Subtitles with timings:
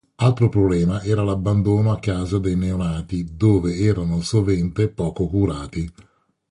[0.27, 5.87] Altro problema era l'abbandono a casa dei neonati, dove erano sovente poco curati.